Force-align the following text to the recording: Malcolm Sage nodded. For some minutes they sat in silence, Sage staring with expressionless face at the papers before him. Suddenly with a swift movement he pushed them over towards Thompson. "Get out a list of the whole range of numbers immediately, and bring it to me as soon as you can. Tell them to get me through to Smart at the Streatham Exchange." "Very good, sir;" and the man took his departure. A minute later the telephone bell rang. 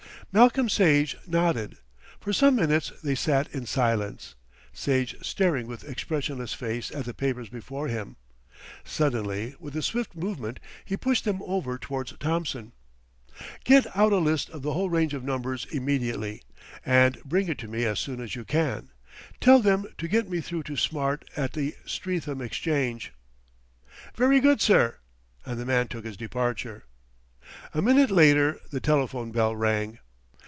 Malcolm 0.33 0.69
Sage 0.69 1.17
nodded. 1.27 1.77
For 2.21 2.31
some 2.31 2.55
minutes 2.55 2.93
they 3.03 3.15
sat 3.15 3.53
in 3.53 3.65
silence, 3.65 4.35
Sage 4.71 5.13
staring 5.21 5.67
with 5.67 5.83
expressionless 5.83 6.53
face 6.53 6.89
at 6.89 7.03
the 7.03 7.13
papers 7.13 7.49
before 7.49 7.89
him. 7.89 8.15
Suddenly 8.85 9.55
with 9.59 9.75
a 9.75 9.81
swift 9.81 10.15
movement 10.15 10.61
he 10.85 10.95
pushed 10.95 11.25
them 11.25 11.41
over 11.45 11.77
towards 11.77 12.13
Thompson. 12.17 12.71
"Get 13.65 13.85
out 13.93 14.13
a 14.13 14.19
list 14.19 14.49
of 14.51 14.61
the 14.61 14.71
whole 14.71 14.89
range 14.89 15.13
of 15.13 15.25
numbers 15.25 15.65
immediately, 15.69 16.43
and 16.85 17.21
bring 17.25 17.49
it 17.49 17.57
to 17.57 17.67
me 17.67 17.83
as 17.83 17.99
soon 17.99 18.21
as 18.21 18.33
you 18.33 18.45
can. 18.45 18.89
Tell 19.41 19.59
them 19.59 19.85
to 19.97 20.07
get 20.07 20.29
me 20.29 20.39
through 20.39 20.63
to 20.63 20.77
Smart 20.77 21.27
at 21.35 21.51
the 21.51 21.75
Streatham 21.83 22.41
Exchange." 22.41 23.11
"Very 24.15 24.39
good, 24.39 24.61
sir;" 24.61 24.99
and 25.45 25.59
the 25.59 25.65
man 25.65 25.89
took 25.89 26.05
his 26.05 26.15
departure. 26.15 26.85
A 27.73 27.81
minute 27.81 28.11
later 28.11 28.61
the 28.71 28.79
telephone 28.79 29.33
bell 29.33 29.53
rang. 29.57 29.97